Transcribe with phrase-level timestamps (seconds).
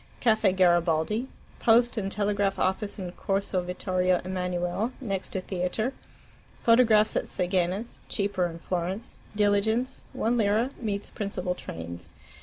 [0.13, 1.27] * Caffe Garibaldi.
[1.59, 5.93] Post and Telegraph office in Corso Vittorio Emmanuele, next to theatre.
[6.63, 9.15] Photographs at Seghena's (cheaper in Florence).
[9.35, 12.15] Diligence (1 lira) meets principal trains.